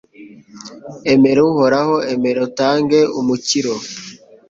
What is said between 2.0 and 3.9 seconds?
emera utange umukiro